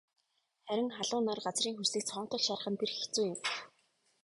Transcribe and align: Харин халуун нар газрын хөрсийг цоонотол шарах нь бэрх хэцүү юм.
Харин 0.67 0.89
халуун 0.95 1.23
нар 1.27 1.39
газрын 1.47 1.75
хөрсийг 1.77 2.03
цоонотол 2.09 2.41
шарах 2.45 2.67
нь 2.71 2.79
бэрх 2.79 2.95
хэцүү 2.99 3.23
юм. 3.33 3.37